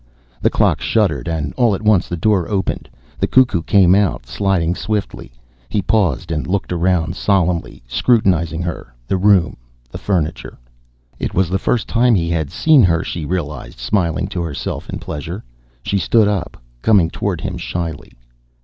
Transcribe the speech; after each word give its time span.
The 0.41 0.49
clock 0.49 0.81
shuddered 0.81 1.27
and 1.27 1.53
all 1.57 1.75
at 1.75 1.83
once 1.83 2.09
the 2.09 2.17
door 2.17 2.49
opened. 2.49 2.89
The 3.19 3.27
cuckoo 3.27 3.61
came 3.61 3.93
out, 3.93 4.25
sliding 4.25 4.73
swiftly. 4.73 5.31
He 5.69 5.83
paused 5.83 6.31
and 6.31 6.47
looked 6.47 6.73
around 6.73 7.15
solemnly, 7.15 7.83
scrutinizing 7.87 8.63
her, 8.63 8.95
the 9.07 9.17
room, 9.17 9.57
the 9.91 9.99
furniture. 9.99 10.57
It 11.19 11.35
was 11.35 11.51
the 11.51 11.59
first 11.59 11.87
time 11.87 12.15
he 12.15 12.31
had 12.31 12.49
seen 12.51 12.81
her, 12.81 13.03
she 13.03 13.25
realized, 13.25 13.77
smiling 13.77 14.25
to 14.29 14.41
herself 14.41 14.89
in 14.89 14.97
pleasure. 14.97 15.43
She 15.83 15.99
stood 15.99 16.27
up, 16.27 16.57
coming 16.81 17.11
toward 17.11 17.41
him 17.41 17.55
shyly. 17.59 18.13